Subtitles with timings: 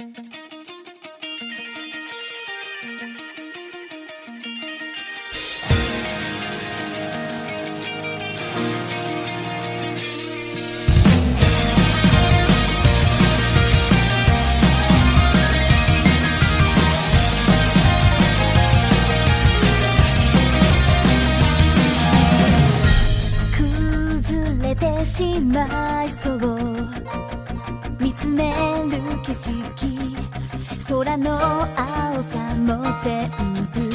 [0.00, 0.16] 崩
[24.62, 26.40] れてしまいそう。
[28.00, 28.50] 見つめ
[28.90, 28.99] る
[29.30, 29.52] 景色。
[30.88, 33.30] 空の青さも全
[33.72, 33.89] 部